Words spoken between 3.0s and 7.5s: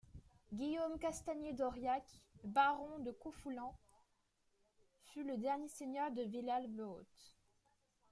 de couffoulens, fut le dernier seigneur de Villalbe-Haute.